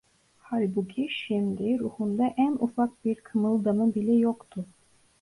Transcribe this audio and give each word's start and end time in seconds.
Halbuki 0.43 1.07
şimdi 1.11 1.79
ruhunda 1.79 2.33
en 2.37 2.51
ufak 2.59 3.05
bir 3.05 3.15
kımıldama 3.15 3.95
bile 3.95 4.11
yoktu. 4.13 4.65